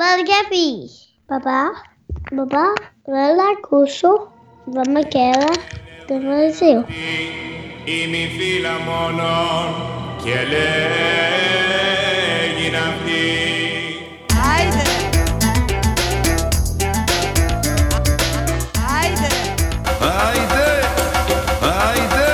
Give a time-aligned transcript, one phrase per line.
[0.00, 0.70] Βαριαβή.
[1.26, 1.62] Παπά,
[2.36, 2.66] παπά,
[3.26, 4.12] έλα ακούσω.
[4.64, 5.52] Βάμε και έλα
[6.06, 6.80] το Βαρυσίο.
[7.84, 9.68] Είμαι η φίλα μόνον
[10.24, 11.48] και λέγει
[12.76, 13.22] να πει.
[14.52, 14.84] Άιντε!
[18.96, 19.30] Άιντε!
[20.24, 20.66] Άιντε,
[21.80, 22.28] άιντε.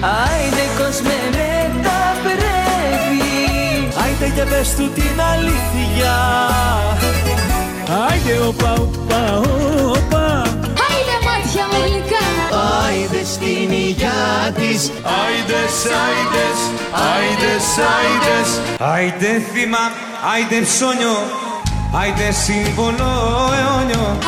[0.00, 1.50] Άιντε κόσμε με
[1.82, 3.34] τα πρέπει
[4.02, 5.85] Άιντε και πες του την αλήθεια
[8.08, 9.22] Άιντε οπα οπα
[9.96, 10.26] οπα
[10.86, 12.24] Άιντε μάτια μου γλυκά!
[12.86, 14.80] Άιντε στην υγειά της
[15.22, 16.58] Άιντες, άιντες,
[17.12, 17.66] άιντες,
[17.96, 18.48] άιντες.
[18.78, 19.84] Άιντε θύμα,
[20.32, 21.16] άιντε ψώνιο,
[22.00, 23.10] άιντε σύμβολο
[23.58, 24.18] αιώνιο.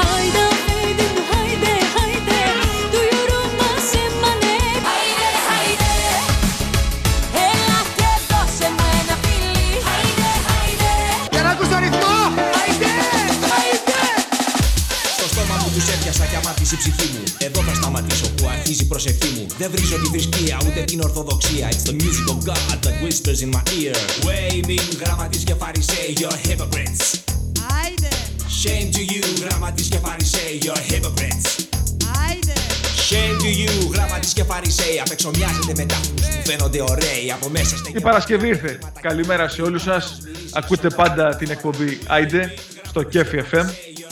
[16.73, 17.23] Έπιασα και αμάθησε η ψυχή μου.
[17.39, 19.47] Εδώ θα σταματήσω που αρχίζει η προσευχή μου.
[19.59, 21.69] Δεν βρίζω τη θρησκεία ούτε την ορθοδοξία.
[21.69, 23.97] It's the music of God that whispers in my ear.
[24.27, 27.05] Waving γραμματείς και φαρισαίοι, you're hypocrites.
[27.81, 28.13] Άιντε,
[28.63, 31.49] Shame to you, γραμματείς και φαρισαίοι, you're hypocrites.
[32.29, 32.53] Άιντε.
[33.09, 37.33] Shame to you, γραμματείς και φαρισαίοι Απ' έξω μοιάζετε με τάφους που φαίνονται ωραίοι.
[37.33, 38.79] Από μέσα είστε Η Παρασκευή ήρθε.
[39.01, 40.19] Καλημέρα σε όλους σας.
[40.53, 42.55] Ακούτε πάντα την εκπομπή Άιντε
[42.89, 43.67] στο Κέφι FM,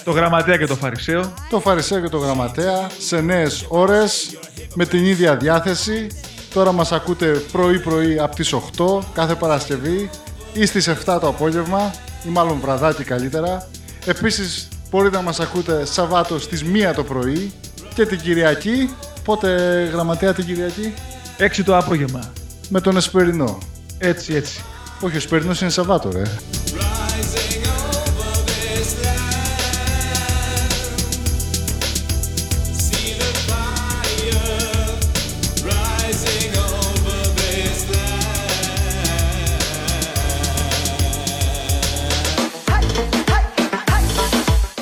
[0.07, 1.35] το Γραμματέα και το Φαρισαίο.
[1.51, 4.39] το Φαρισαίο και το Γραμματέα σε νέες ώρες
[4.75, 6.07] με την ίδια διάθεση.
[6.55, 10.11] Τώρα μας ακούτε πρωί-πρωί από τις 8 κάθε Παρασκευή
[10.53, 11.95] ή στις 7 το απόγευμα
[12.27, 13.69] ή μάλλον βραδάκι καλύτερα.
[14.05, 17.53] Επίσης μπορείτε να μας ακούτε Σαββάτο στις 1 το πρωί
[17.95, 18.91] και την Κυριακή.
[19.25, 19.49] Πότε
[19.93, 20.95] Γραμματέα την Κυριακή;
[21.39, 22.33] 6 το απόγευμα.
[22.69, 23.59] Με τον Εσπερινό.
[23.99, 24.61] Έτσι, έτσι.
[25.01, 26.23] Όχι, ο Εσπερινός είναι Σαββάτο ρε.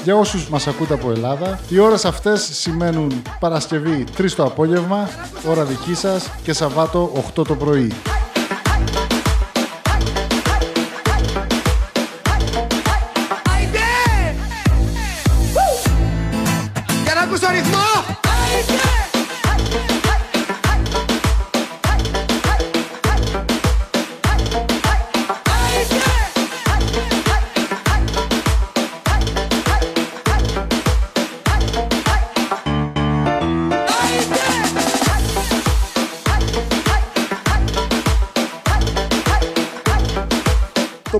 [0.04, 5.08] Για όσους μας ακούτε από Ελλάδα, οι ώρες αυτές σημαίνουν Παρασκευή 3 το απόγευμα,
[5.48, 7.92] ώρα δική σας και Σαββάτο 8 το πρωί.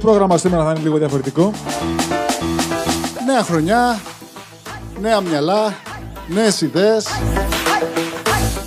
[0.04, 1.53] Πρόγραμμα σήμερα θα είναι λίγο διαφορετικό.
[3.26, 4.00] Νέα χρονιά,
[5.00, 5.75] νέα μυαλά,
[6.26, 7.06] νέες ιδέες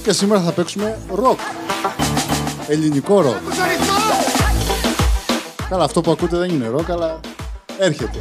[0.03, 1.39] και σήμερα θα παίξουμε ροκ.
[2.67, 3.35] Ελληνικό ροκ.
[3.35, 3.93] Ακούς το ρυθμό!
[5.69, 7.19] Καλά, αυτό που ακούτε δεν είναι ροκ, αλλά
[7.77, 8.17] έρχεται.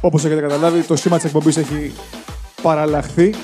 [0.00, 1.92] Όπως έχετε καταλάβει, το σήμα της εκπομπής έχει
[2.62, 3.34] παραλλαχθεί.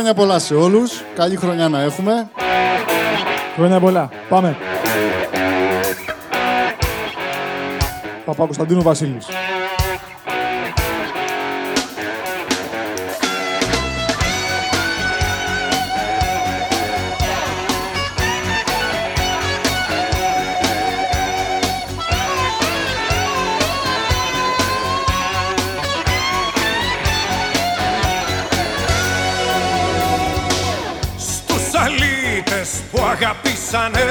[0.00, 1.02] Χρόνια πολλά σε όλους.
[1.14, 2.30] Καλή χρονιά να έχουμε.
[3.54, 4.08] Χρόνια πολλά.
[4.28, 4.56] Πάμε.
[8.24, 9.26] Παπα-Κωνσταντίνου Βασίλης.
[33.70, 34.09] sun.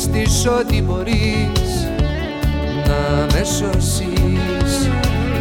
[0.00, 1.88] Δεις πες της ότι μπορείς
[2.86, 4.88] να με σώσεις.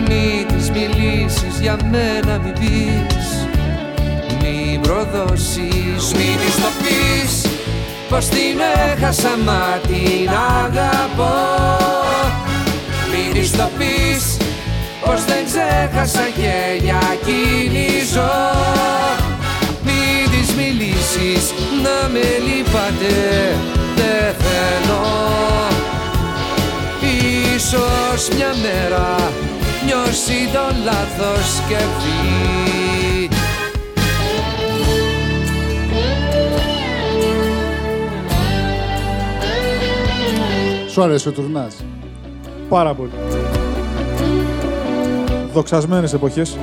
[0.07, 3.47] Μη της μιλήσεις για μένα μη πεις.
[4.41, 7.51] Μη προδώσεις, μη της το πεις
[8.09, 8.59] Πως την
[8.91, 10.29] έχασα μα την
[10.63, 11.37] αγαπώ.
[13.11, 14.37] Μη της το πεις
[15.05, 18.31] πως δεν ξέχασα και για εκείνη ζω
[19.83, 25.01] Μη της μιλήσεις να με λυπάτε δεν θέλω
[27.55, 29.31] Ίσως μια μέρα
[29.85, 33.29] νιώσει το λάθος και βγει
[40.89, 41.75] Σου αρέσει ο τουρνάς.
[42.69, 43.11] Πάρα πολύ.
[45.53, 46.57] Δοξασμένες εποχές.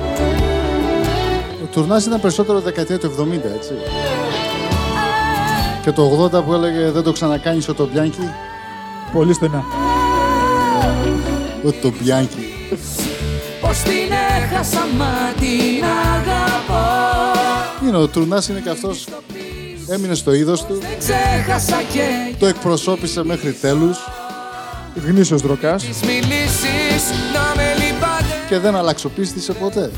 [1.63, 3.73] Ο τουρνάς ήταν περισσότερο δεκαετία του 70, έτσι.
[5.87, 8.29] Και το 80 που έλεγε δεν το ξανακάνεις ο Τομπιάνκι.
[9.13, 9.63] Πολύ στενά.
[11.63, 12.53] Ο Τομπιάνκι.
[13.61, 15.83] Πως την έχασα μα την
[16.15, 16.85] αγαπώ
[17.87, 19.07] Είναι, ο τουρνάς είναι και αυτός
[19.89, 23.97] έμεινε στο είδος του, Δεν ξέχασα και το εκπροσώπησε μέχρι τέλους
[25.05, 25.83] Γνήσιος δροκάς.
[25.83, 29.91] Τις μιλήσεις να με λυπάτε και δεν αλλαξοπίστησε ποτέ.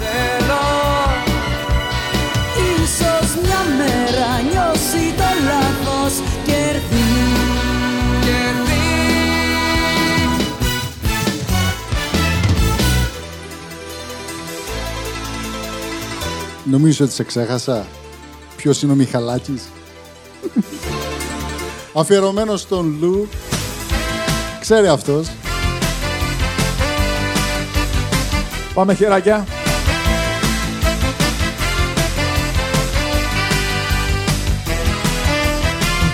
[16.69, 17.85] Νομίζω ότι σε ξέχασα.
[18.55, 19.69] Ποιος είναι ο Μιχαλάκης;
[21.93, 23.27] Αφιερωμένος στον Λου.
[24.59, 25.27] Ξέρει αυτός.
[28.73, 29.45] Πάμε χεράκια.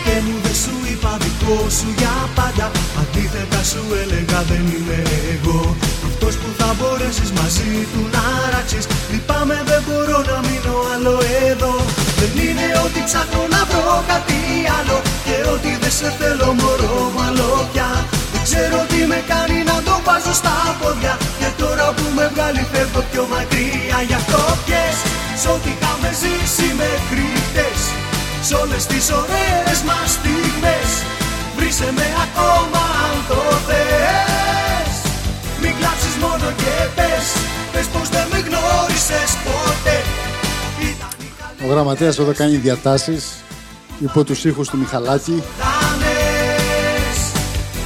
[0.04, 1.18] Και μου δεν σου είπα
[1.70, 5.76] σου για πάντα Αντίθετα σου έλεγα δεν είμαι εγώ
[6.28, 11.16] αυτός που θα μπορέσεις μαζί του να ράξεις Λυπάμαι δεν μπορώ να μείνω άλλο
[11.50, 11.74] εδώ.
[12.20, 14.40] Δεν είναι ότι ψάχνω να βρω κάτι
[14.78, 17.90] άλλο Και ότι δεν σε θέλω μωρό μου άλλο πια.
[18.32, 22.64] Δεν ξέρω τι με κάνει να το βάζω στα πόδια Και τώρα που με βγάλει
[22.72, 23.98] φεύγω πιο μακριά.
[24.10, 24.98] Γι' αυτό πιες
[25.42, 27.82] Σ' ό,τι είχαμε ζήσει μέχρι χτες.
[28.48, 30.90] Σ' όλες τις ωραίες μας στιγμές.
[31.58, 33.96] Βρίσκε με ακόμα αν το θες.
[33.98, 34.35] Μην κλάψεις
[36.22, 37.26] μόνο και πες
[37.74, 39.98] Πες πως δεν με γνώρισες ποτέ
[40.90, 43.24] Ήταν οι Ο γραμματέας εδώ κάνει διατάσεις
[44.00, 45.44] υπό τους ήχους του Μιχαλάκη.
[45.58, 47.18] καλές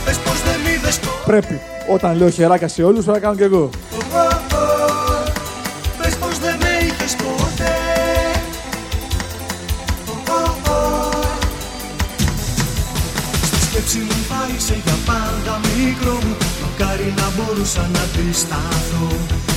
[0.06, 1.60] Πες πως δεν μ' είδες ποτέ Πρέπει.
[1.92, 3.70] Όταν λέω χεράκια σε όλους, θα κάνω κι εγώ.
[17.60, 19.08] Μπορούσα να αντισταθώ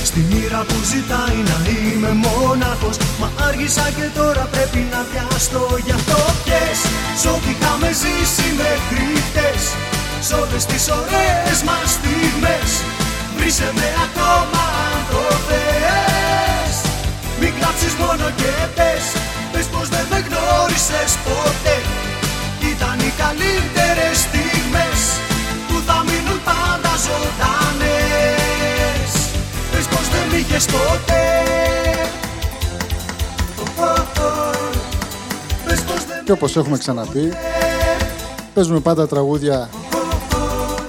[0.09, 5.65] Στη μοίρα που ζητάει να είμαι μόναχος Μα άργησα και τώρα πρέπει να βιαστώ.
[5.85, 6.79] Γι' αυτό πιες
[7.21, 9.63] Σ' ό,τι είχαμε ζήσει μέχρι χτες
[10.27, 12.69] Σ' όλες τις ωραίες μας στιγμές.
[13.37, 16.75] Βρίσκε με ακόμα αν το θες.
[17.39, 19.05] Μην κλάψεις μόνο και πες
[19.51, 21.77] Πες πως δεν με γνώρισες ποτέ.
[22.71, 24.99] Ήταν οι καλύτερες στιγμές
[25.67, 27.53] Που θα μείνουν πάντα ζωντανές.
[27.53, 27.92] Πες πως
[30.13, 31.23] δεν μ' είχες ποτέ
[35.65, 37.33] Πες πως δεν Και όπως έχουμε ξαναπεί,
[38.53, 39.69] παίζουμε πάντα τραγούδια,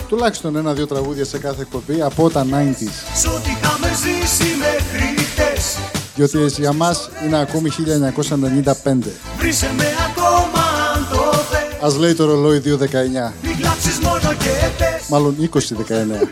[0.08, 3.18] τουλάχιστον ένα-δύο τραγούδια σε κάθε εκπομπή από τα 90s.
[3.20, 5.76] Σ' ό,τι είχαμε ζήσει μέχρι χτες
[6.14, 9.10] Διότι για μας είναι ακόμη 1995.
[9.38, 10.62] Βρίσκε με ακόμα
[10.94, 13.32] αν το θες Ας λέει το ρολόι 219.
[13.42, 16.28] Μην κλάψεις μόνο και πες Μάλλον 2019.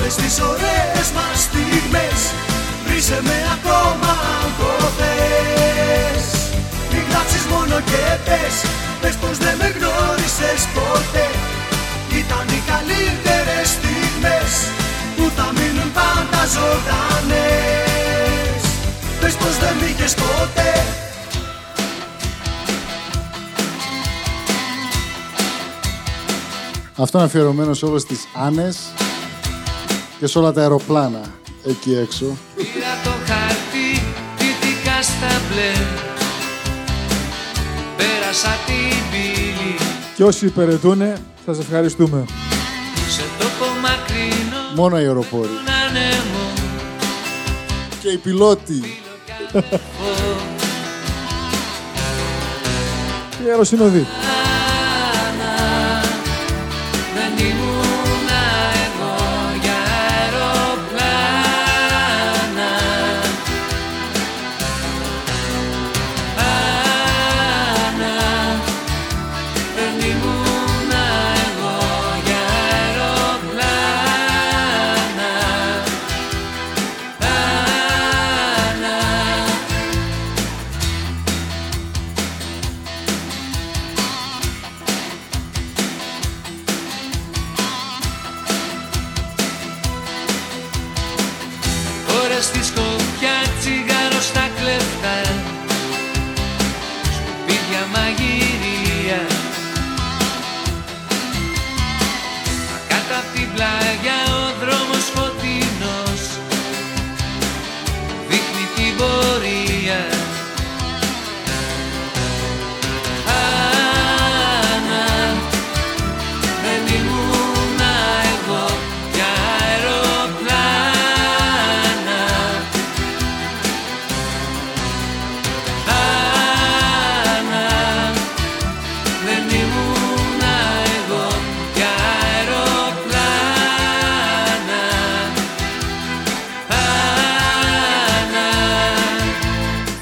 [0.00, 2.20] Όλες τις ωραίες μας στιγμές.
[2.86, 6.24] Βρίσκε με ακόμα αν το θες.
[6.90, 8.56] Μην κλάψεις μόνο και πες
[9.00, 11.26] Πες πως δεν με γνώρισες ποτέ.
[12.20, 14.50] Ήταν οι καλύτερες στιγμές
[15.16, 18.60] Που θα μείνουν πάντα ζωντανές.
[19.20, 20.72] Πες πως δεν μ' είχες ποτέ.
[26.96, 28.76] Αυτό είναι αφιερωμένο σε όλες τις Άνες
[30.20, 31.20] και σε όλα τα αεροπλάνα
[31.64, 32.24] εκεί έξω.
[32.56, 34.02] Πήρα το χαρτί,
[34.36, 35.72] δυτικά στα μπλε
[37.96, 39.74] Πέρασα την πύλη
[40.16, 41.02] Και όσοι υπηρετούν,
[41.46, 42.24] σας ευχαριστούμε.
[43.08, 45.48] σε τόπο μακρινό Μόνο οι αεροπόροι.
[45.48, 46.52] τον ανέμο
[48.00, 49.00] Και οι πιλότοι.
[53.30, 54.06] Και οι αεροσυνοδοί.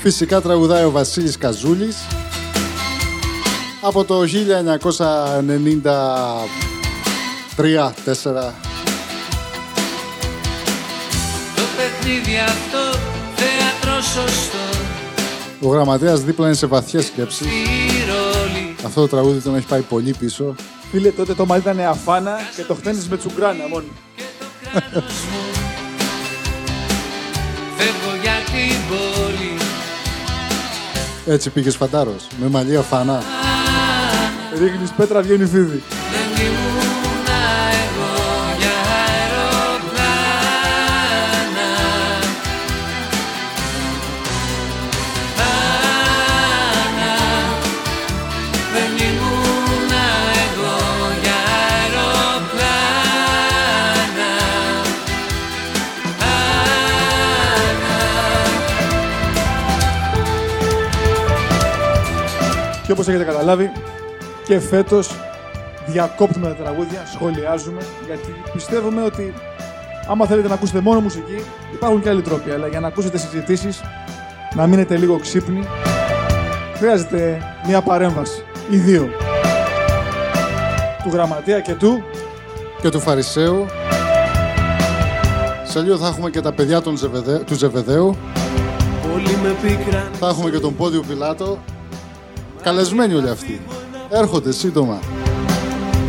[0.00, 1.96] Φυσικά τραγουδάει ο Βασίλης Καζούλης
[3.80, 4.26] από το 1993-4
[11.54, 12.98] Το παιχνίδι αυτό
[13.34, 14.58] θέατρο σωστό.
[15.60, 17.46] Ο γραμματέας δίπλα είναι σε βαθιές σκέψεις.
[17.46, 17.50] Η
[18.08, 20.54] ρόλη Αυτό το τραγούδι τον έχει πάει πολύ πίσω.
[20.90, 23.84] Φίλε, τότε το μαλλί ήταν αφάνα και το χτένεις με τσουγκράνα μόνο.
[27.76, 29.47] Φεύγω για την πόλη
[31.30, 33.22] Έτσι πήγες φαντάρος, με μαλλί αφανά.
[34.58, 35.82] Ρίχνεις πέτρα, βγαίνει φίδι.
[62.88, 63.70] Και όπως έχετε καταλάβει,
[64.44, 65.10] και φέτος
[65.86, 69.34] διακόπτουμε τα τραγούδια, σχολιάζουμε, γιατί πιστεύουμε ότι
[70.08, 73.80] άμα θέλετε να ακούσετε μόνο μουσική, υπάρχουν και άλλοι τρόποι, αλλά για να ακούσετε συζητήσεις,
[74.54, 75.66] να μείνετε λίγο ξύπνοι,
[76.76, 79.08] χρειάζεται μια παρέμβαση, ή δύο.
[81.02, 82.02] Του γραμματέα και του
[82.82, 83.66] Και του Φαρισαίου.
[85.64, 88.16] Σε λίγο θα έχουμε και τα παιδιά των Ζεβεδέ- του Ζεβεδαίου.
[89.14, 91.58] Όλοι με πίκραν Θα έχουμε και τον Πόντιο Πιλάτο.
[92.62, 93.60] Καλεσμένοι όλοι αυτοί.
[94.08, 94.98] Έρχονται σύντομα.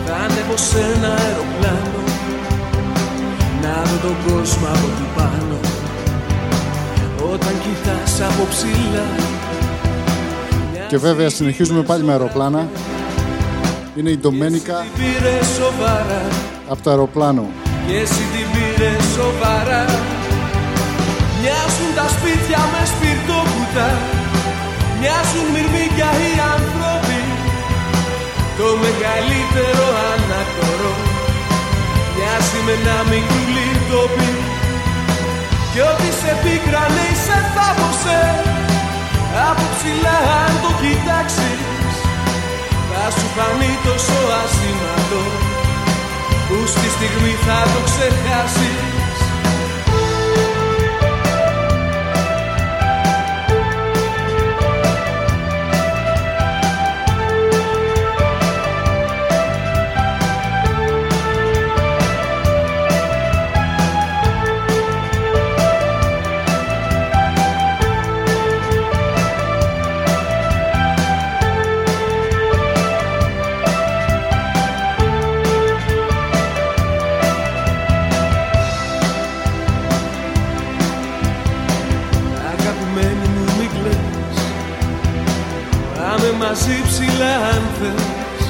[0.05, 1.99] Θα ανέβω σε ένα αεροπλάνο
[3.61, 5.57] Να δω τον κόσμο από την πάνω
[7.33, 9.05] Όταν κοιτάς από ψηλά
[10.87, 12.67] Και βέβαια συνεχίζουμε πάλι με αεροπλάνα.
[13.95, 16.21] Είναι η Ντομένικα Την πήρε σοβαρά
[16.69, 17.47] από το αεροπλάνο.
[17.87, 19.85] Και εσύ την πήρε σοβαρά
[21.41, 24.18] Μοιάζουν τα σπίτια με σπιρτόκουτα
[25.01, 27.19] Μοιάζουν μυρμήγκια οι άνθρωποι
[28.59, 30.95] Το μεγαλύτερο ανακτορό
[32.15, 34.31] Μοιάζει με ένα μικρούλι τοπί
[35.71, 38.19] Κι ό,τι σε πίκρανε ή σε θάβωσε
[39.49, 41.59] Από ψηλά αν το κοιτάξεις
[42.89, 45.23] Θα σου φανεί τόσο ασήμαντο
[46.47, 48.88] που στη στιγμή θα το ξεχάσεις
[87.79, 88.45] θες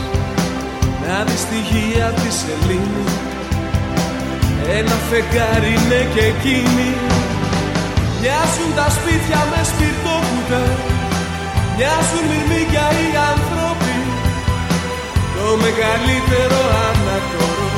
[1.03, 3.05] Να δεις τη γη απ' της σελήνη
[4.77, 6.91] Ένα φεγγάρι είναι και εκείνη.
[8.19, 10.63] Μοιάζουν τα σπίτια με σπιρτόκουτα
[11.75, 13.95] Μοιάζουν μυρμήγκια οι άνθρωποι.
[15.35, 17.71] Το μεγαλύτερο ανακτορό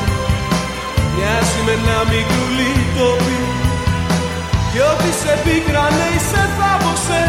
[1.14, 3.40] Μοιάζει με ένα μικρούλι τοπί
[4.72, 7.24] κι ό,τι σε πίκρανε ή σε θάβωσε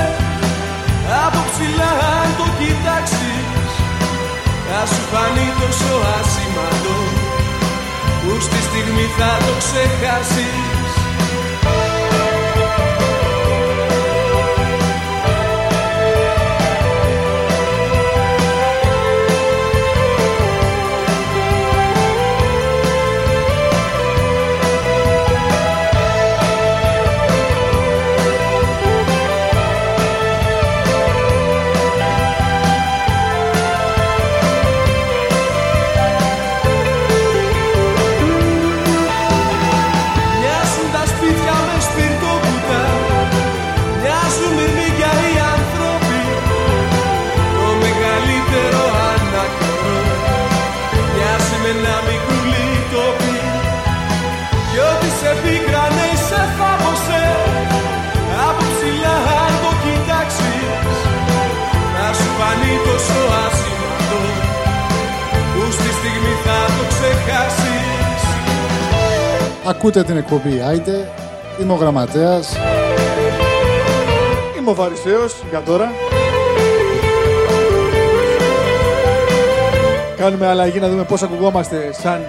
[1.26, 3.43] Από ψηλά αν το κοιτάξεις
[4.76, 6.98] Θα σου φανεί τόσο ασήμαντο
[8.22, 10.83] Που στη στιγμή θα το ξεχάσεις
[69.68, 71.10] Ακούτε την εκπομπή Άιντε.
[71.62, 72.56] Είμαι ο Γραμματέας.
[74.58, 75.92] Είμαι ο Φαρισαίος για τώρα.
[80.18, 82.22] Κάνουμε αλλαγή να δούμε πώς ακουγόμαστε σαν...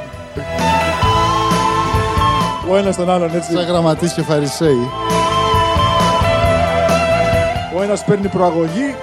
[2.70, 3.52] Ο ένας τον άλλον, έτσι.
[3.52, 4.90] Σαν γραμματείς και φαρισαίοι.
[7.76, 8.94] Ο ένας παίρνει προαγωγή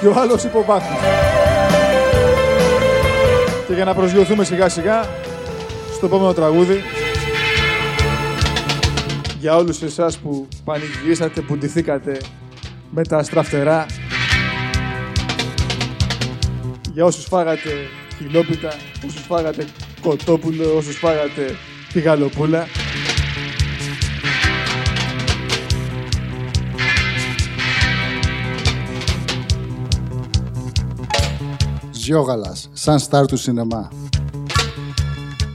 [0.00, 1.04] και ο άλλος υποβάθμιση.
[3.66, 5.04] Και για να προσγειωθούμε σιγά σιγά
[5.96, 6.82] στο επόμενο τραγούδι
[9.40, 12.20] για όλους εσάς που πανηγυρίσατε, που ντυθήκατε
[12.90, 13.86] με τα στραφτερά
[16.92, 17.70] για όσους φάγατε
[18.16, 18.74] χιλόπιτα,
[19.06, 19.66] όσους φάγατε
[20.00, 21.56] κοτόπουλο, όσους φάγατε
[21.92, 22.66] τη γαλοπούλα.
[31.90, 33.88] Ζιόγαλας, σαν στάρ του σινεμά.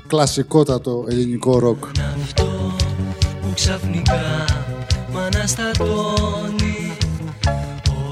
[0.08, 1.84] Κλασικότατο ελληνικό ροκ.
[3.52, 4.46] Που ξαφνικά
[5.12, 6.98] μ' αναστατώνει.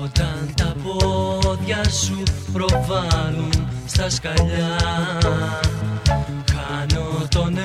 [0.04, 2.24] Όταν τα πόδια σου
[2.54, 4.78] προβάλλουν στα σκαλιά
[6.52, 7.58] Χάνω τον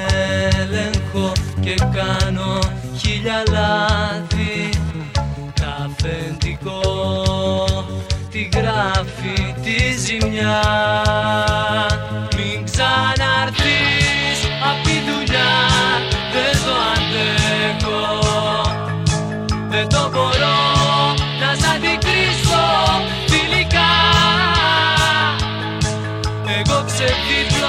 [0.60, 2.58] έλεγχο και κάνω
[2.96, 4.68] χίλια λάθη.
[5.60, 6.80] Τα αφεντικό
[8.30, 10.62] τη γράφει τη ζημιά.
[12.36, 16.23] Μην ξαναρθείς απ' τη δουλειά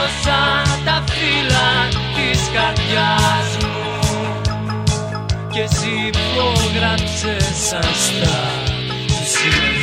[0.05, 3.73] ξεδίπλωσα τα φύλλα της καρδιάς μου.
[5.51, 9.74] Και εσύ υπόγραψες σαν στα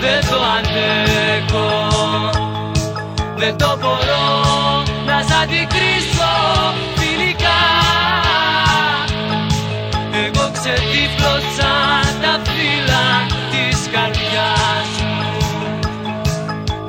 [0.00, 1.68] Δεν το αντέχω.
[3.36, 6.32] Δεν το μπορώ να σ' αντικρίσω
[6.96, 7.62] φιλικά.
[10.24, 11.74] Εγώ ξεδίπλωσα
[12.22, 13.06] τα φύλλα
[13.50, 15.30] της καρδιάς μου.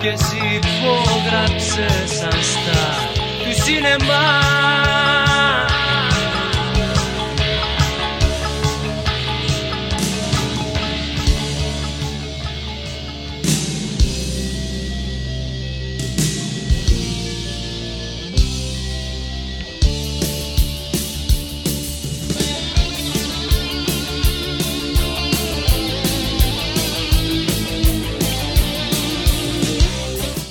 [0.01, 4.66] Και εσύ υπόγραψες σαν στα του σινεμά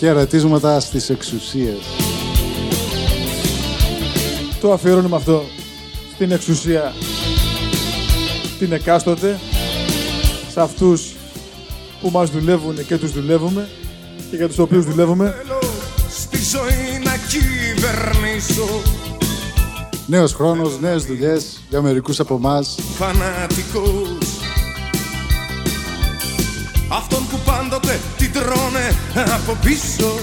[0.07, 1.77] Χαιρετίσματα στις εξουσίες.
[4.61, 5.45] Το αφιερώνουμε αυτό
[6.15, 6.93] στην εξουσία
[8.59, 9.39] την εκάστοτε
[10.53, 11.15] σε αυτούς
[12.01, 13.69] που μας δουλεύουν και τους δουλεύουμε
[14.31, 15.35] και για τους οποίους δουλεύουμε
[16.11, 18.83] Στη ζωή να κυβερνήσω
[20.07, 22.63] Νέος χρόνος, νέες δουλειές για μερικούς από εμά.
[22.97, 24.09] φανατικός
[26.93, 28.89] Αυτόν που πάντοτε την τρώνε
[29.35, 30.19] από πίσω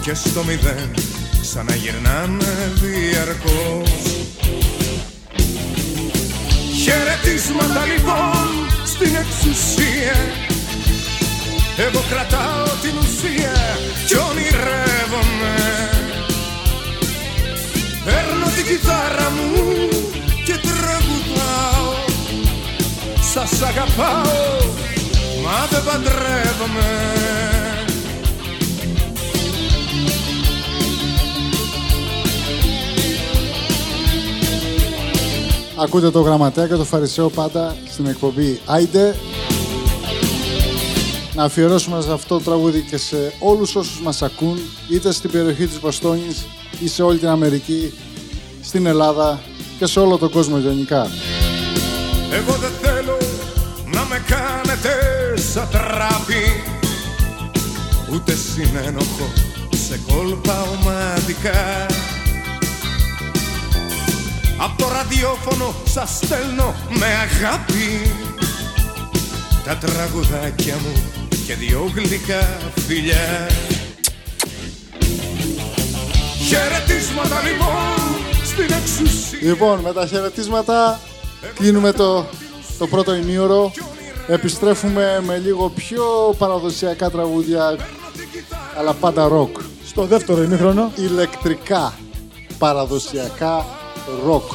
[0.00, 0.90] Και στο μηδέν
[1.40, 3.90] ξαναγυρνάνε διαρκώς.
[6.82, 8.46] Χαιρετίσματα λοιπόν
[8.84, 10.16] στην εξουσία.
[11.76, 13.56] Εγώ κρατάω την ουσία
[14.06, 15.54] κι ονειρεύομαι.
[18.04, 19.75] Παίρνω την κιθάρα μου
[25.86, 27.16] παντρεύομαι
[35.78, 39.14] Ακούτε το γραμματέα και το φαρισαίο πάντα στην εκπομπή Άιντε.
[41.34, 44.58] να αφιερώσουμε σε αυτό το τραγούδι και σε όλους όσους μας ακούν,
[44.90, 46.46] είτε στην περιοχή της Βοστόνης
[46.80, 47.92] ή σε όλη την Αμερική,
[48.62, 49.40] στην Ελλάδα
[49.78, 51.06] και σε όλο τον κόσμο γενικά.
[52.32, 52.72] Εγώ δεν
[55.56, 56.62] σαν τράπη
[58.12, 59.32] Ούτε συνένοχο
[59.86, 61.86] σε κόλπα ομαδικά.
[64.58, 68.12] Απ' το ραδιόφωνο σας στέλνω με αγάπη.
[69.64, 70.92] Τα τραγουδάκια μου
[71.46, 73.48] και δυο γλυκά φιλιά.
[76.48, 79.38] Χαιρετίσματα λοιπόν στην εξουσία.
[79.42, 81.00] Λοιπόν, με τα χαιρετίσματα
[81.54, 82.26] κλείνουμε το,
[82.78, 83.72] το πρώτο ημίωρο.
[84.28, 87.76] Επιστρέφουμε με λίγο πιο παραδοσιακά τραγούδια,
[88.78, 89.56] αλλά πάντα ροκ.
[89.86, 90.92] Στο δεύτερο ημίχρονο.
[90.96, 91.94] Ηλεκτρικά,
[92.58, 93.64] παραδοσιακά
[94.24, 94.52] ροκ.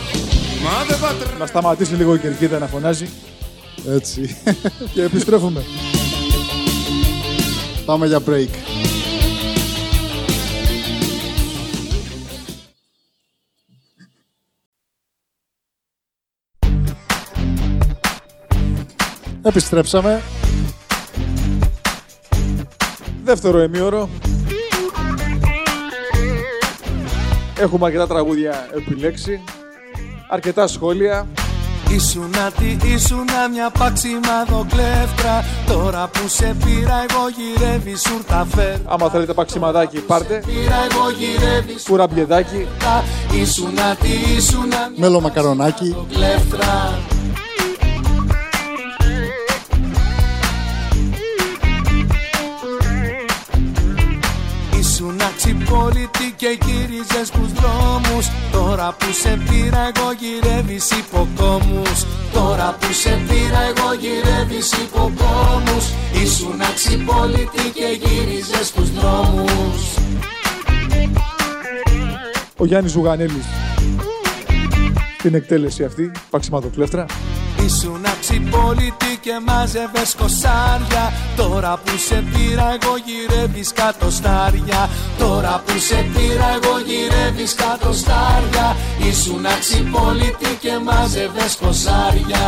[0.64, 3.10] Μα δεν πατρέ Να σταματήσει λίγο η κερκίδα να φωνάζει
[3.90, 4.38] Έτσι.
[4.94, 5.64] και επιστρέφουμε.
[7.86, 8.71] Πάμε για break.
[19.44, 20.22] Επιστρέψαμε.
[23.24, 24.10] Δεύτερο ημίωρο.
[27.60, 29.42] Έχουμε αρκετά τραγούδια επιλέξει.
[30.30, 31.28] Αρκετά σχόλια.
[31.90, 39.10] Ήσουνα τι ήσουνα μια παξιμάδο κλέφτρα Τώρα που σε πήρα εγώ γυρεύει σουρτα φέρ Άμα
[39.10, 40.44] θέλετε παξιμαδάκι πάρτε.
[40.46, 42.56] Πήρα εγώ γυρεύει Κουραμπιεδάκι.
[42.56, 43.04] σουρτα
[43.42, 45.96] Ήσουνα τι ήσουνα μια Μέλο μακαρονάκι.
[55.42, 58.28] Κλέφτρα Ήσουν αξιπόλητη και γύριζες στους δρόμους.
[58.52, 62.06] Τώρα που σε πήρα εγώ γυρεύεις υποκόμους.
[62.34, 65.86] Τώρα που σε πήρα εγώ γυρεύεις υποκόμους.
[66.24, 69.82] Ήσουν αξιπόλητη και γύριζες στους δρόμους.
[72.58, 73.46] Ο Γιάννης Ζουγανέλης.
[75.22, 77.06] Την εκτέλεση αυτή, παξιμαδοκλέφτρα.
[77.66, 81.14] Ήσουν αξιπόλητη και μάζευες κοσάρια.
[81.36, 84.90] Τώρα που σε πήρα εγώ γυρεύεις κάτω στάρια.
[85.18, 88.76] Τώρα που σε πήρα εγώ γυρεύεις κάτω στάρια.
[89.10, 92.46] Ήσουν αξιπόλητη και μάζευες κοσάρια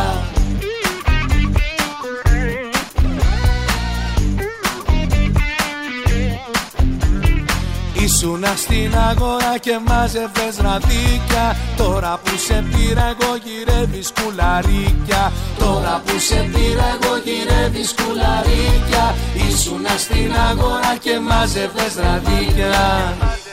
[8.14, 11.56] Ήσουνα στην αγορά και μάζευες ραδίκια.
[11.76, 15.32] Τώρα που σε πήρα εγώ γυρεύεις κουλαρίκια.
[15.58, 19.14] Τώρα που σε πήρα εγώ γυρεύεις κουλαρίκια.
[19.48, 23.43] Ήσουνα στην αγορά και μάζευες ραδίκια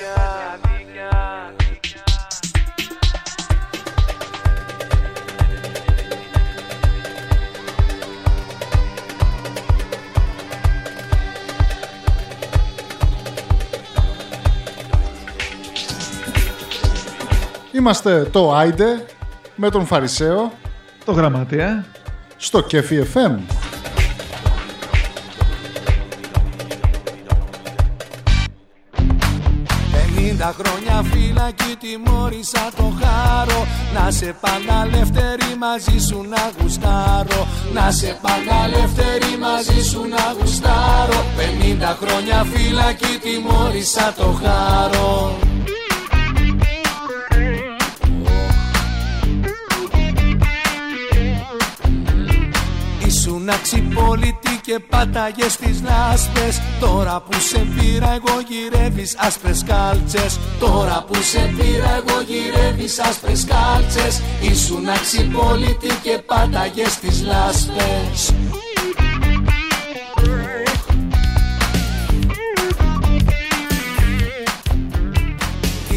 [17.82, 19.06] Είμαστε το Άιντε
[19.56, 20.52] με τον Φαρισαίο
[21.06, 21.86] Το γραμματέα.
[22.38, 23.40] στο Κέφι FM.
[29.92, 37.92] Πενήντα χρόνια φυλακή τιμώρησα το χάρο Να σε πάντα ελεύθερη μαζί σου να γουστάρω Να
[37.92, 45.50] σε πάντα ελεύθερη μαζί σου να γουστάρω Πενήντα χρόνια φυλακή τιμώρησα το χάρο
[53.42, 56.62] Ήσουν αξιπόλητη και πάταγες τις λάσπες.
[56.80, 60.40] Τώρα που σε πήρα εγώ γυρεύεις άσπρες κάλτσες.
[60.60, 64.22] Τώρα που σε πήρα εγώ γυρεύεις άσπρες κάλτσες.
[64.42, 68.34] Ήσουν αξιπόλητη και πάταγες τις λάσπες.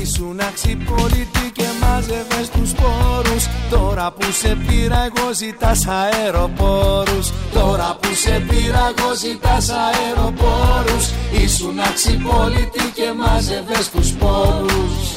[0.03, 1.34] Ήσουν αξιπόλητη και
[1.95, 3.45] μάζευες τους πόρους.
[3.71, 7.33] Τώρα που σε πήρα εγώ ζητάς αεροπόρους.
[7.53, 11.05] Τώρα που σε πήρα εγώ ζητάς αεροπόρους.
[11.45, 15.15] Ήσουν αξιπόλητη και μάζευες τους πόρους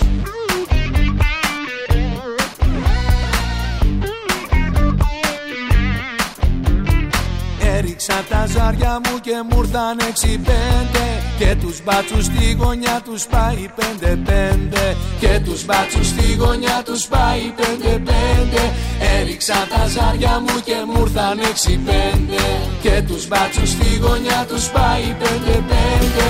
[7.78, 11.06] Έριξα τα ζάρια μου και μου ήρθαν έξι πέντε.
[11.40, 14.84] Και τους μπάτσους στη γωνιά τους πάει πέντε πέντε.
[15.20, 18.62] Και τους μπάτσους στη γωνιά τους πάει πέντε πέντε.
[19.20, 22.42] Έριξα τα ζάρια μου και μου ήρθαν έξι πέντε.
[22.82, 26.26] Και τους μπάτσους στη γωνιά τους πάει πέντε πέντε.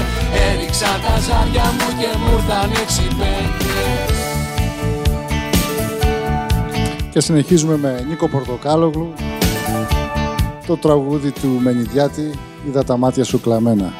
[0.47, 3.71] Έριξα τα ζάρια μου και μου ήρθαν έξι πέντε.
[7.11, 9.13] Και συνεχίζουμε με Νίκο Πορτοκάλογλου
[10.67, 12.31] το τραγούδι του Μενιδιάτη
[12.67, 13.93] Είδα τα μάτια σου κλαμμένα.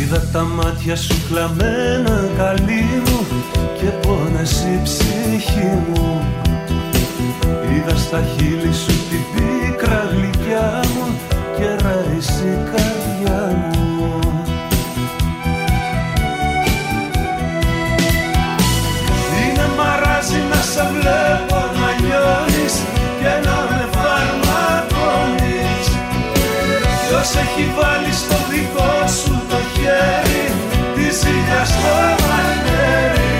[0.00, 3.26] Είδα τα μάτια σου κλαμμένα καλή μου
[3.78, 6.20] και πόνες η ψυχή μου
[7.74, 11.18] Είδα στα χείλη σου την πίκρα γλυκιά μου
[11.56, 14.20] και ράησε η καρδιά μου
[19.42, 21.29] Είναι μαράζι να σε βλέπω
[27.60, 30.44] έχει βάλει στο δικό σου το χέρι
[30.94, 33.32] τη ζήλια στο μαχαίρι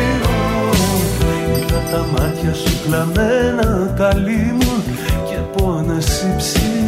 [1.57, 4.83] Είδα τα μάτια σου κλαμμένα καλή μου
[5.29, 6.80] και πόνες η ψυχή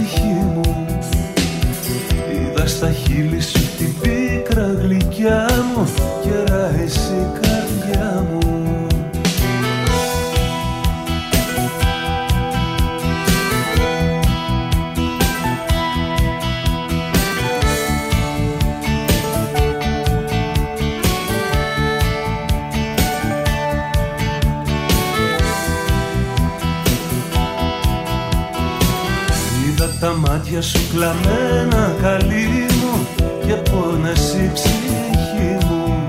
[30.63, 33.07] σου κλαμμένα καλή μου
[33.47, 36.07] και πόνες η ψυχή μου.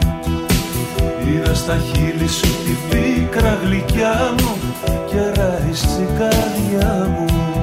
[1.27, 4.57] Είδα στα χείλη σου την πίκρα γλυκιά μου
[5.09, 7.62] και ράησε η καρδιά μου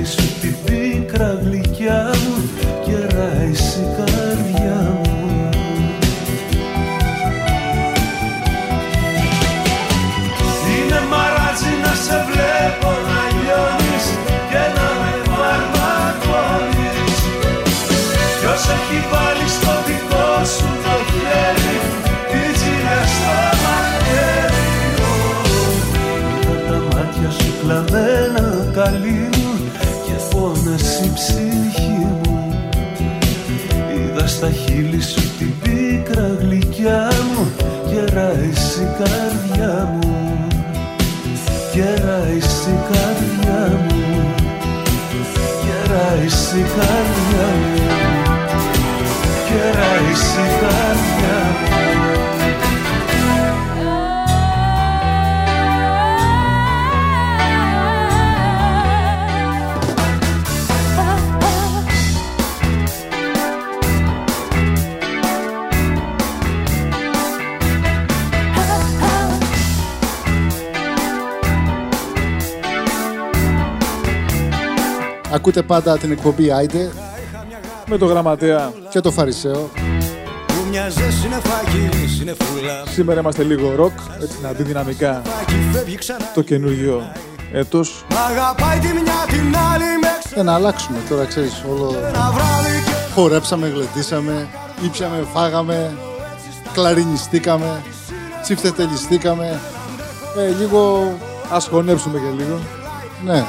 [0.00, 2.50] χείλη σου την πίκρα γλυκιά μου
[2.84, 5.48] και ράησε η καρδιά μου.
[10.72, 14.06] Είναι μαράζι να σε βλέπω να λιώνεις
[14.50, 17.18] και να με φαρμακώνεις
[18.38, 21.76] Ποιος έχει βάλει στο δικό σου το χέρι
[22.30, 24.66] τη ζήλια στο μαχαίρι
[26.40, 29.39] Είδα τα μάτια σου κλαμμένα καλή
[31.20, 32.48] ψυχή μου.
[33.94, 37.52] Είδα στα χείλη σου την πίκρα γλυκιά μου.
[37.88, 40.46] Και ράησε η καρδιά μου.
[41.72, 44.00] Και ράησε η καρδιά μου.
[45.62, 47.82] Και ράησε η καρδιά μου.
[49.46, 51.59] Και ράησε η καρδιά μου
[75.32, 76.90] Ακούτε πάντα την εκπομπή Άιντε
[77.86, 78.72] Με το γραμματέα.
[78.90, 79.70] και το Φαρισαίο.
[80.46, 85.22] Που μοιάζες συννεφάκι, συννεφούλα Σήμερα είμαστε λίγο ροκ, έτσι να δει δυναμικά
[85.72, 87.12] Φεύγει ξανά το καινούργιο
[87.52, 88.04] έτος.
[88.10, 91.86] Μ' αγαπάει τη μια την άλλη με Ε, να αλλάξουμε τώρα, ξέρεις, όλο...
[91.86, 94.48] ξένα βράδυ και Χορέψαμε, γλεντήσαμε,
[94.84, 95.90] ήπιαμε, φάγαμε,
[96.72, 97.82] κλαρινιστήκαμε,
[98.42, 99.60] τσιφτετελιστήκαμε.
[100.38, 101.12] Ε, λίγο...
[101.52, 102.58] Ας χωνέψουμε και λίγο.
[103.24, 103.44] Ναι,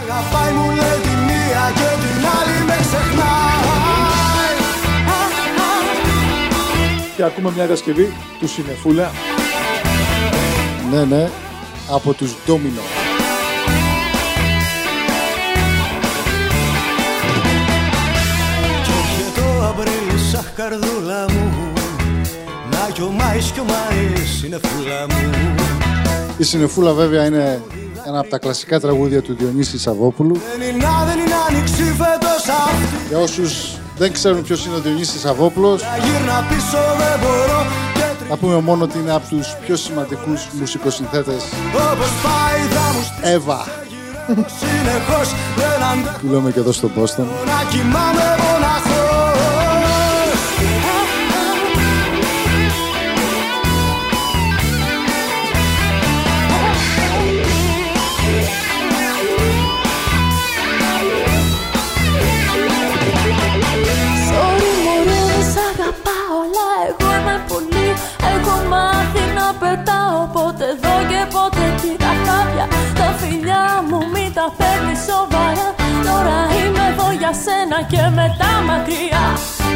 [7.21, 9.11] Και ακούμε μια διασκευή του Συνεφούλα.
[10.91, 11.29] ναι, ναι,
[11.91, 12.81] από τους Ντόμινο.
[18.83, 21.73] Κι έρχεται ο Απρίλης, αχ καρδούλα μου
[22.71, 25.55] Να κι ο Μάης κι ο Μάης είναι φούλα μου
[26.37, 27.61] Η Συνεφούλα βέβαια είναι
[28.07, 30.41] ένα από τα κλασικά τραγούδια του Διονύσης Σαββόπουλου.
[30.51, 35.21] Δεν είναι, δεν είναι άνοιξη φέτος αυτή Για όσους δεν ξέρουν ποιος είναι ο Διονύσης
[35.21, 37.65] Σαββόπουλος, Να γύρνα πίσω δεν μπορώ.
[37.93, 38.27] Και τρι...
[38.29, 41.43] θα πούμε μόνο ότι είναι από τους πιο σημαντικούς μουσικοσυνθέτες.
[41.75, 43.65] Όπως πάει θα μου στείλει Εύα,
[44.59, 45.27] συνεχώς.
[45.55, 47.25] Δεν αντέχω που λέμε και εδώ στο Boston.
[77.31, 79.25] Για σένα και μετά μακριά.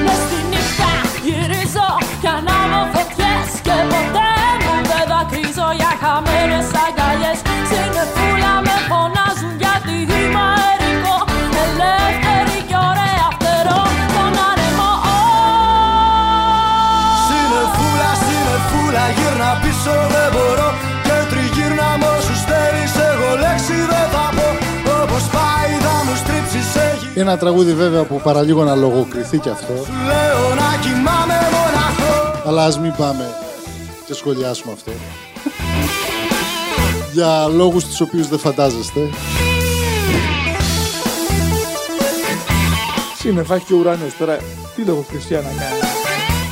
[0.05, 0.91] Μες στη νύχτα
[1.25, 1.89] γυρίζω
[2.21, 4.31] κι ανάβω φωτιές Και ποτέ
[4.63, 7.39] μου δεν δακρύζω για χαμένες αγκαλιές.
[7.69, 11.15] Συνεφούλα με φωνάζουν γιατί είμαι αερικό
[11.63, 13.81] Ελεύθερη και ωραία φτερώ
[14.13, 14.91] τον άνεμο
[17.25, 20.44] Συνεφούλα, συνεφούλα, γύρνα πίσω δεν μπορώ
[27.27, 29.73] Ένα τραγούδι βέβαια που παραλίγο να λογοκριθεί κι αυτό.
[29.73, 33.35] Λέω να κοιμάμαι μοναχό Αλλά ας μην πάμε
[34.05, 34.91] και σχολιάσουμε αυτό.
[37.13, 39.09] Για λόγους τους οποίους δεν φαντάζεστε.
[43.17, 44.37] Σύννεφα έχει και ο ουρανός τώρα.
[44.75, 45.79] Τι λογοκρισία να κάνει.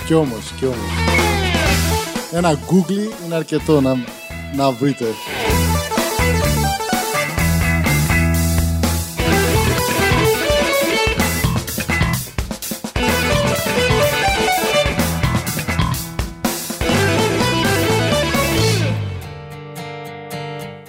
[0.05, 0.91] Κι όμως, κι όμως.
[2.31, 3.95] Ένα Google είναι αρκετό να,
[4.55, 5.05] να βρείτε.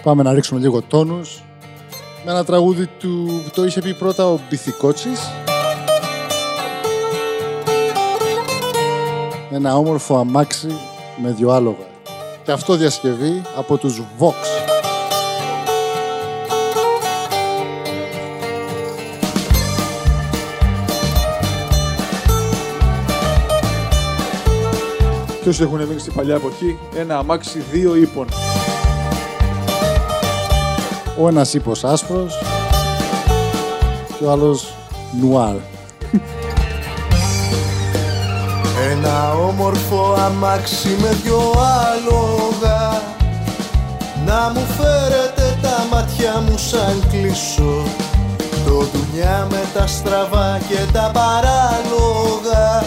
[0.05, 1.43] Πάμε να ρίξουμε λίγο τόνους.
[2.25, 5.21] Με ένα τραγούδι του το είχε πει πρώτα ο Μπιθικότσης.
[9.51, 10.69] Ένα όμορφο αμάξι
[11.23, 11.87] με δυο άλογα.
[12.45, 14.35] Και αυτό διασκευή από τους Vox.
[25.43, 28.27] Και όσοι έχουν μείνει στην παλιά εποχή, ένα αμάξι δύο ύπων.
[31.21, 32.39] Ο ένας ύπος άσπρος
[34.19, 34.75] και ο άλλος
[35.21, 35.55] νουάρ.
[38.91, 41.53] Ένα όμορφο αμάξι με δυο
[41.91, 43.03] άλογα.
[44.27, 47.83] Να μου φέρετε τα μάτια μου σαν κλείσω
[48.65, 52.85] Το δουλειά με τα στραβά και τα παράλογα.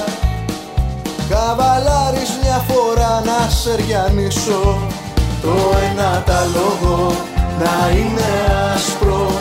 [1.29, 4.77] Καβαλάρεις μια φορά να σεριανίσω
[5.41, 5.49] Το
[5.91, 7.11] ένα τα λόγο
[7.61, 8.29] να είναι
[8.73, 9.31] άσπρο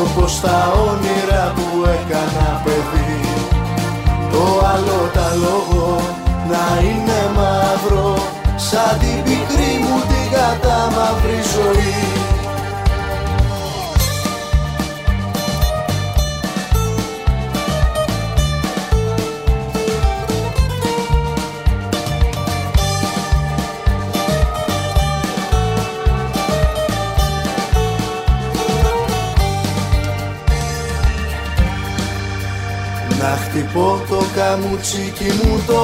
[0.00, 3.18] Όπως τα όνειρα που έκανα παιδί.
[4.32, 6.00] Το άλλο τα λόγο
[6.50, 8.14] να είναι μαύρο
[8.56, 11.93] Σαν την πικρή μου την κατάμαυρη ζωή
[33.54, 35.80] χτυπώ το καμουτσίκι μου το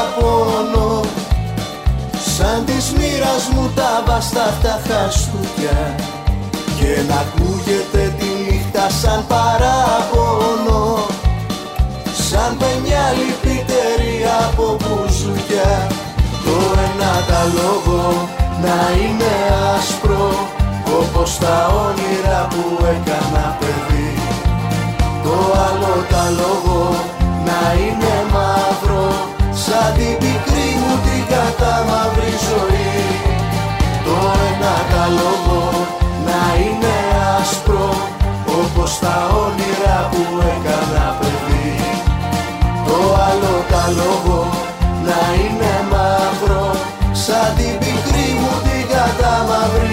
[0.00, 1.00] απόνο
[2.36, 5.94] Σαν της μοίρας μου τα βαστά τα χαστούκια
[6.78, 11.06] Και να ακούγεται τη νύχτα σαν παράπονο
[12.28, 14.16] Σαν παινιά λυπητερή
[14.46, 15.86] από μπουζουκιά
[16.44, 16.56] Το
[16.86, 18.28] ένα τα λόγο
[18.64, 19.32] να είναι
[19.76, 20.28] άσπρο
[21.00, 21.56] Όπως τα
[21.86, 24.14] όνειρα που έκανα παιδί.
[25.24, 25.34] Το
[25.66, 27.11] άλλο τα λόγο να
[27.82, 29.06] είναι μαύρο
[29.64, 32.94] Σαν την πικρή μου την κατάμαυρη ζωή.
[34.06, 34.16] Το
[34.48, 35.60] ένα τα λόγο
[36.28, 36.96] να είναι
[37.38, 37.88] άσπρο
[38.60, 41.72] Όπως τα όνειρα που έκανα παιδί.
[42.86, 42.98] Το
[43.28, 44.38] άλλο τα λόγο
[45.08, 46.66] να είναι μαύρο
[47.24, 49.91] Σαν την πικρή μου την κατάμαυρη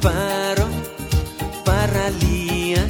[0.00, 0.68] πάρω
[1.64, 2.86] παραλία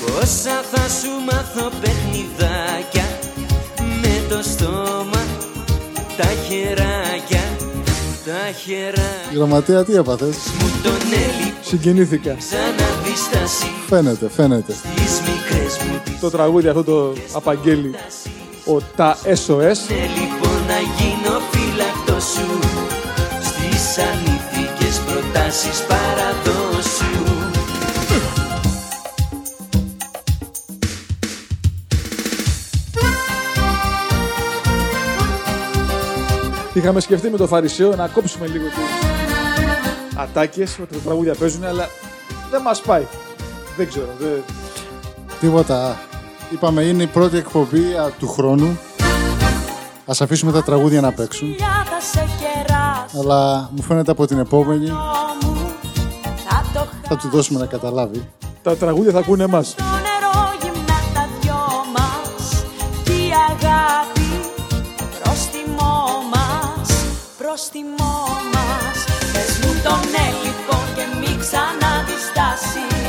[0.00, 3.04] Πόσα θα σου μάθω παιχνιδάκια
[4.02, 5.22] Με το στόμα
[6.16, 7.42] τα χεράκια
[8.24, 12.36] Τα χεράκια Γραμματέα, τι έπαθες; μου τον έλειπ Συγκινήθηκα.
[12.38, 14.72] Ξαναδίσταση Φαίνεται, φαίνεται.
[14.72, 17.94] Τις μικρές μου τις Το τραγούδι αυτό το απαγγέλει
[18.66, 20.61] ο τα SOS.
[25.34, 27.12] Ανήθικες προτάσεις παραδόσου
[36.74, 39.08] Είχαμε σκεφτεί με το Φαρισαίο να κόψουμε λίγο τις
[40.16, 41.88] ατάκες ότι τα τραγούδια παίζουν, αλλά
[42.50, 43.06] δεν μας πάει.
[43.76, 44.08] Δεν ξέρω.
[44.18, 44.42] Δεν...
[45.40, 46.00] Τίποτα.
[46.50, 48.78] Είπαμε είναι η πρώτη εκπομπή α, του χρόνου.
[50.06, 51.48] Ας αφήσουμε τα τραγούδια να παίξουν.
[51.48, 55.21] Για θα σε κεράσω Αλλά μου φαίνεται από την επόμενη μου
[57.12, 58.28] Θα το θα του δώσουμε να καταλάβει.
[58.62, 59.68] Τα τραγούδια θα ακούνε εμάς.
[59.68, 61.62] Στο νερό γυμνά τα δυο
[61.94, 62.64] μας
[63.04, 64.30] Κι η αγάπη
[65.18, 65.96] πρόστιμό
[66.32, 66.88] μας
[67.38, 68.16] Πρόστιμό
[68.54, 68.98] μας
[69.32, 73.01] Πες μου το ναι λοιπόν και μη ξαναδιστάσεις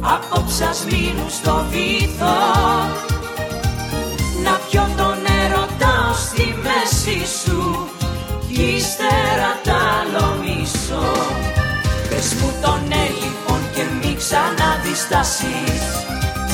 [0.00, 2.38] Απόψε ας μείνουν στο βυθό.
[4.44, 7.88] Να πιω τον έρωτα ως στη μέση σου.
[8.48, 11.08] Κι ύστερα τ' άλλο μισό.
[12.08, 15.82] Πες μου το ναι λοιπόν και μη ξαναδιστάσεις.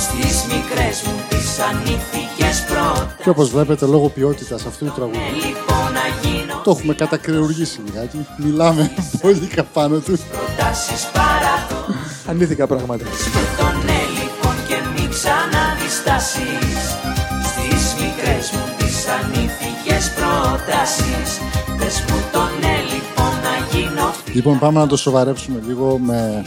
[0.05, 5.93] Στις μικρές μου τις ανήθικες πρώτα Και όπως βλέπετε λόγω ποιότητας αυτού του τραγούδου Λοιπόν
[5.99, 8.27] να γίνω το έχουμε κατακρεουργήσει λιγάκι.
[8.37, 10.19] Μιλάμε πολύ καπάνω του.
[10.33, 11.56] προτάσεις παραδό
[12.27, 13.05] Ανήθικα πράγματα.
[13.59, 16.79] Το ναι λοιπόν και μη ξαναδιστάσεις
[17.51, 21.31] Στις μικρές μου τις ανήθικες προτάσεις
[21.79, 26.45] Πες μου το ναι λοιπόν να γίνω Λοιπόν πάμε να το σοβαρέψουμε λίγο με,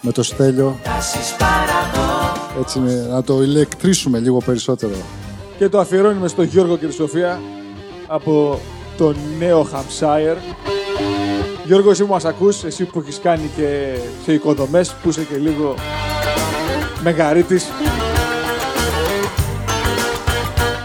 [0.00, 0.78] με το στέλιο.
[0.82, 4.92] φυλάσεις παραδό Έτσι με- να το ηλεκτρίσουμε λίγο περισσότερο.
[5.58, 7.40] Και το αφιερώνουμε στο Γιώργο και τη Σοφία
[8.06, 8.60] από
[8.96, 10.36] το νέο Hampshire.
[11.64, 15.36] Γιώργος, εσύ που μας ακούς, εσύ που έχεις κάνει και σε οικοδομές, που είσαι και
[15.36, 15.74] λίγο
[17.02, 17.66] μεγαρίτης.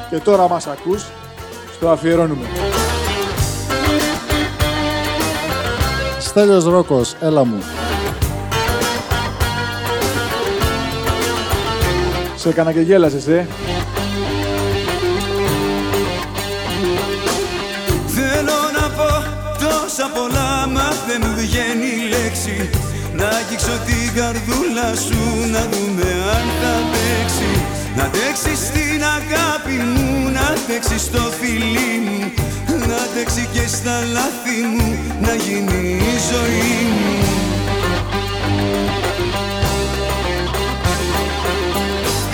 [0.09, 1.05] Και τώρα μας ακούς,
[1.75, 2.45] στο αφιερώνουμε.
[6.19, 7.63] Στέλιος Ρόκος, έλα μου.
[12.35, 13.47] Σε έκανα και γέλασες, ε.
[18.07, 19.23] Θέλω να πω
[19.59, 22.69] τόσα πολλά μα δεν μου βγαίνει η λέξη.
[23.13, 25.21] Να αγγίξω την καρδούλα σου
[25.53, 27.51] να δούμε αν θα αντέξει.
[27.97, 32.19] Να αντέξει στην αγάπη μου, να αντέξει στο φιλί μου.
[32.87, 35.81] Να αντέξει και στα λάθη μου, να γίνει
[36.13, 37.15] η ζωή μου.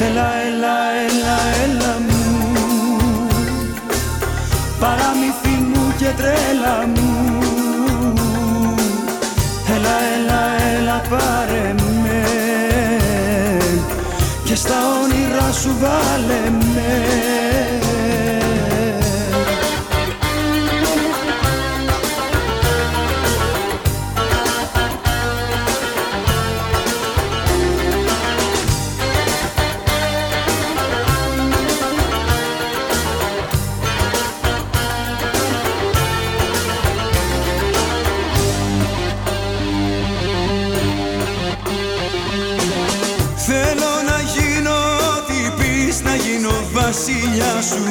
[0.07, 0.77] Έλα, έλα,
[1.07, 2.23] έλα, έλα μου.
[4.79, 7.52] Παραμύθι μου και τρέλα μου
[9.93, 11.73] Έλα, έλα, έλα πάρε
[12.03, 12.23] με.
[14.43, 17.32] Και στα όνειρά σου βάλε με
[47.03, 47.83] βασιλιά σου.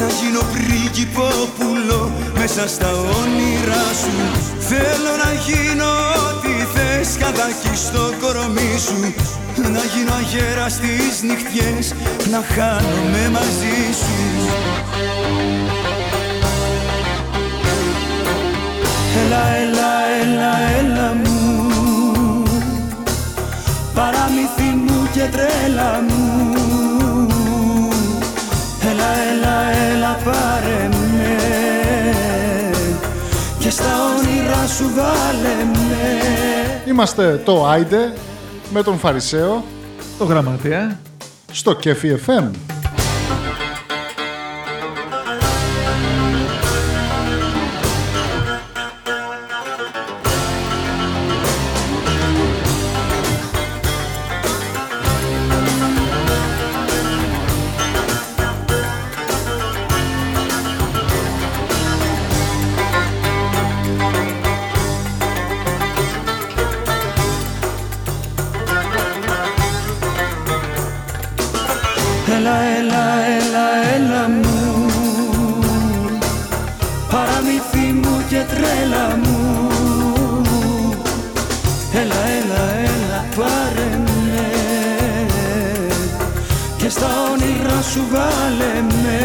[0.00, 4.16] Να γίνω πριγκυπόπουλο Μέσα στα όνειρά σου.
[4.58, 5.90] Θέλω να γίνω
[6.28, 9.14] ό,τι θες Καδάκι στο κορμί σου.
[9.56, 11.94] Να γίνω αγέρα στις νυχτιές
[12.30, 14.16] Να χάνομαι μαζί σου.
[19.24, 19.92] Έλα, έλα,
[20.22, 21.36] έλα, έλα μου.
[23.94, 26.21] Παραμύθι μου και τρέλα μου
[29.02, 31.36] Έλα, έλα, έλα πάρε με
[33.58, 33.84] Και στα
[34.18, 36.10] όνειρά σου βάλε με
[36.86, 38.12] Είμαστε το Άιντε
[38.72, 39.64] με τον Φαρισαίο
[40.18, 40.98] Το γραμματέα.
[41.52, 42.50] στο Κέφι FM.
[86.92, 89.20] στα όνειρά σου βάλε με.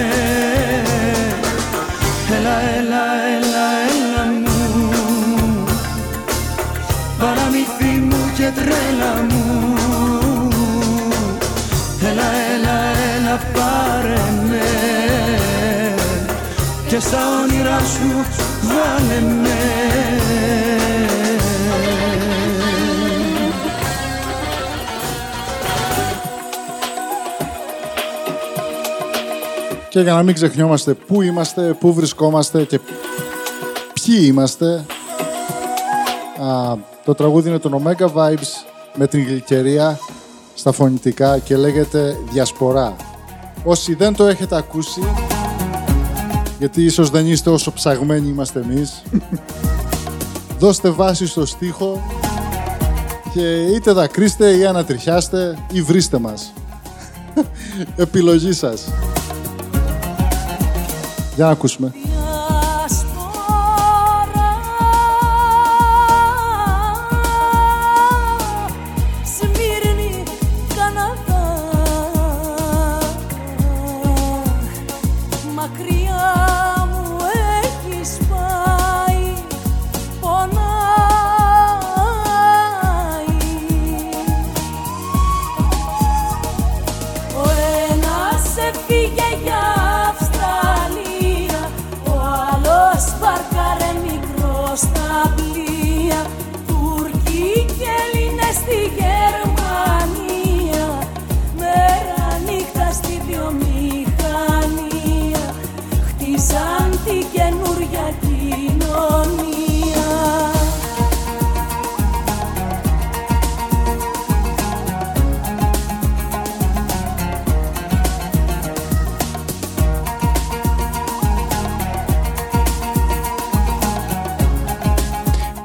[2.38, 3.06] Έλα, έλα,
[3.36, 4.90] έλα, έλα μου.
[7.20, 9.74] Παραμυθί μου και τρέλα μου.
[12.10, 12.78] Έλα, έλα,
[13.16, 14.68] έλα, πάρε με.
[16.88, 18.26] Και στα όνειρά σου
[18.62, 20.87] βάλε με.
[29.98, 32.80] Και για να μην ξεχνιόμαστε πού είμαστε, πού βρισκόμαστε και
[33.94, 34.86] ποιοι είμαστε,
[36.42, 36.76] α,
[37.06, 38.48] το τραγούδι είναι το Omega Vibes
[38.96, 40.00] με την γλυκερία
[40.54, 42.96] στα φωνητικά και λέγεται Διασπορά.
[43.64, 45.02] Όσοι δεν το έχετε ακούσει,
[46.60, 49.04] γιατί ίσως δεν είστε όσο ψαγμένοι είμαστε εμείς,
[50.60, 52.02] δώστε βάση στο στίχο
[53.34, 56.54] και είτε δακρύστε ή ανατριχιάστε ή βρίστε μας.
[57.96, 58.88] Επιλογή σας.
[61.38, 61.94] Για να ακούσουμε.
[98.70, 99.17] Έλληνες στη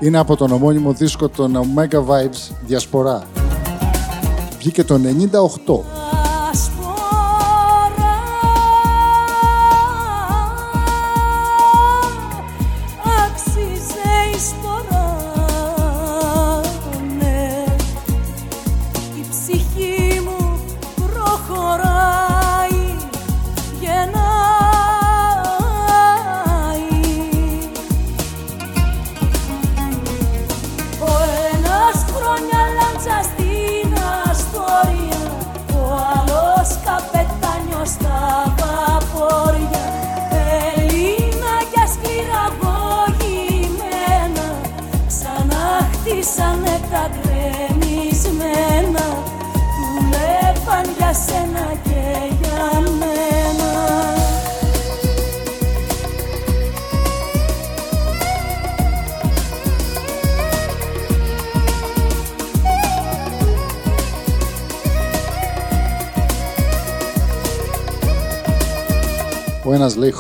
[0.03, 3.23] Είναι από τον ομώνυμο δίσκο των Omega Vibes Διασπορά.
[4.59, 5.01] Βγήκε το
[5.95, 6.02] 98.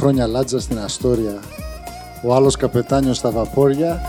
[0.03, 1.40] Χρόνια λάτζα στην Αστόρια,
[2.22, 4.00] ο άλλος καπετάνιος στα βαπόρια.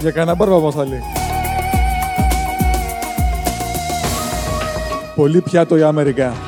[0.00, 1.00] Για κανένα μπάρμπα μας θα λέει.
[5.14, 6.47] Πολύ πιάτο η Αμερικά.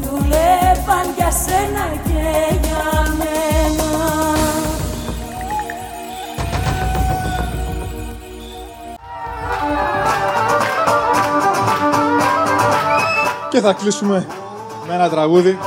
[0.00, 3.88] Δουλεύαν για σένα και για μένα
[13.50, 14.26] Και θα κλείσουμε
[14.86, 15.58] με ένα τραγούδι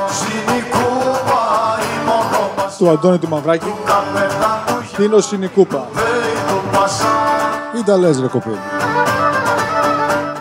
[2.78, 3.74] του Αντώνη του Μαυράκη.
[4.98, 5.88] Τίνο Σινικούπα.
[7.80, 8.83] Ή τα λες ρε κοπέλι.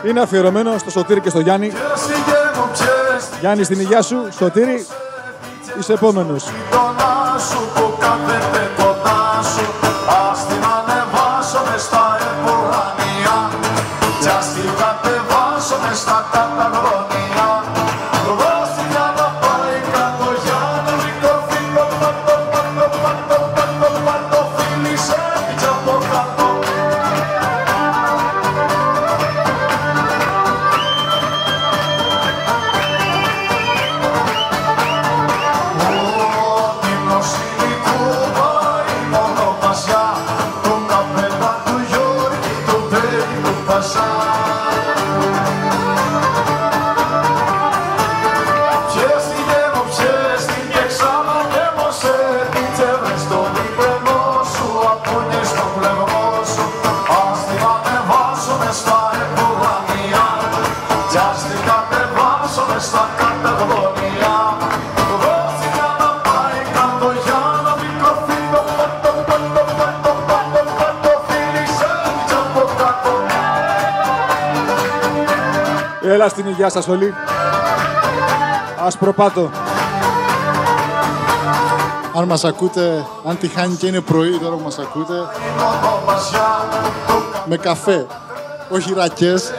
[0.07, 1.71] Είναι αφιερωμένο στο Σωτήρι και στο Γιάννη.
[3.39, 4.27] Γιάννη στην υγεία σου.
[4.37, 4.85] Σωτήρι,
[5.79, 6.45] είσαι επόμενος.
[76.63, 77.13] Έλα στην υγεία σας όλοι.
[78.85, 79.49] Ασπροπάτο.
[82.15, 85.13] Αν μας ακούτε, αν τυχάνει και είναι πρωί τώρα που μας ακούτε,
[87.45, 88.07] με καφέ,
[88.69, 89.51] όχι ρακές.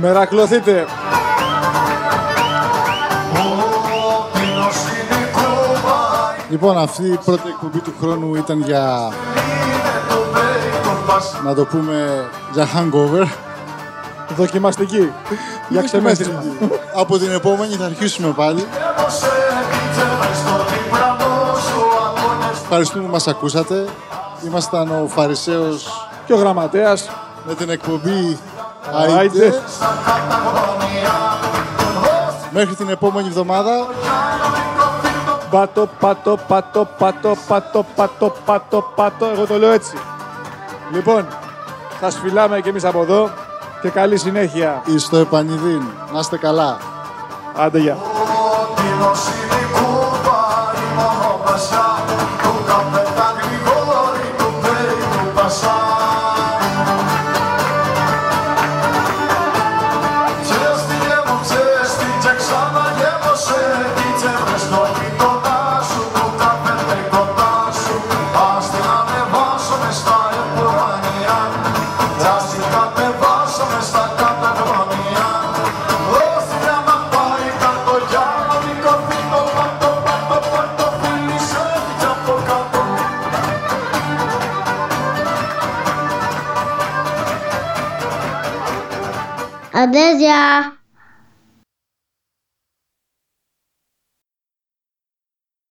[0.00, 0.84] Μερακλωθείτε.
[6.50, 9.12] Λοιπόν, αυτή η πρώτη εκπομπή του χρόνου ήταν για,
[11.44, 13.26] να το πούμε, για hangover.
[14.36, 15.12] Δοκιμαστική.
[15.68, 16.44] για ξεμέστημα.
[16.94, 18.66] Από την επόμενη θα αρχίσουμε πάλι.
[22.62, 23.84] Ευχαριστούμε που μας ακούσατε.
[24.46, 27.10] Ήμασταν ο Φαρισαίος και ο Γραμματέας
[27.46, 28.38] με την εκπομπή
[28.92, 29.18] Άιντε.
[29.18, 29.62] Άιντε.
[32.50, 33.86] Μέχρι την επόμενη εβδομάδα.
[35.50, 39.26] Πατώ, πατώ, πατώ, πατώ, πατώ, πατώ, πατώ, πατώ.
[39.26, 39.96] Εγώ το λέω έτσι.
[40.92, 41.26] Λοιπόν,
[42.00, 43.30] θα σφυλάμε κι εμείς από εδώ
[43.82, 44.82] και καλή συνέχεια.
[44.84, 45.82] Εις το επανειδήν.
[46.12, 46.78] Να είστε καλά.
[47.56, 47.96] Άντε, γεια.
[89.96, 90.75] 大家。